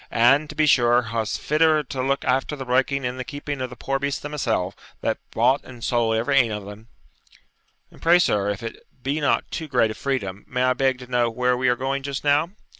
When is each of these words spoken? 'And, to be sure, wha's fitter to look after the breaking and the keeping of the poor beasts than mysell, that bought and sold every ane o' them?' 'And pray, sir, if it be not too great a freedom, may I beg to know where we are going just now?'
'And, 0.09 0.49
to 0.49 0.55
be 0.55 0.65
sure, 0.65 1.09
wha's 1.13 1.37
fitter 1.37 1.83
to 1.83 2.01
look 2.01 2.25
after 2.25 2.55
the 2.55 2.65
breaking 2.65 3.05
and 3.05 3.19
the 3.19 3.23
keeping 3.23 3.61
of 3.61 3.69
the 3.69 3.75
poor 3.75 3.99
beasts 3.99 4.19
than 4.19 4.31
mysell, 4.31 4.73
that 5.01 5.19
bought 5.29 5.63
and 5.63 5.83
sold 5.83 6.15
every 6.15 6.37
ane 6.37 6.51
o' 6.51 6.65
them?' 6.65 6.87
'And 7.91 8.01
pray, 8.01 8.17
sir, 8.17 8.49
if 8.49 8.63
it 8.63 8.77
be 9.03 9.19
not 9.21 9.51
too 9.51 9.67
great 9.67 9.91
a 9.91 9.93
freedom, 9.93 10.43
may 10.47 10.63
I 10.63 10.73
beg 10.73 10.97
to 10.97 11.05
know 11.05 11.29
where 11.29 11.55
we 11.55 11.69
are 11.69 11.75
going 11.75 12.01
just 12.01 12.23
now?' 12.23 12.49